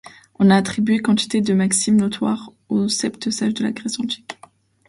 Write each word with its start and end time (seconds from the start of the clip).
On 0.39 0.49
a 0.49 0.55
attribué 0.57 0.97
quantité 0.99 1.41
de 1.41 1.53
maximes 1.53 1.97
notoires 1.97 2.49
aux 2.69 2.87
Sept 2.87 3.29
sages 3.29 3.53
de 3.53 3.63
la 3.63 3.71
Grèce 3.71 3.99
Antique. 3.99 4.39